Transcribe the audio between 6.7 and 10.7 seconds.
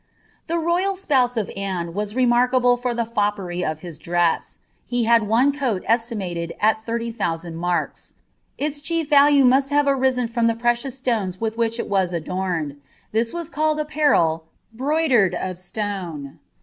thirty thousand marks. Its chief T«lae must ha*e ariten tram the